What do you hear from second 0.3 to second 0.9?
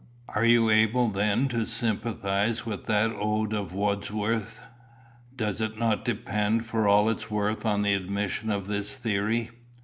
you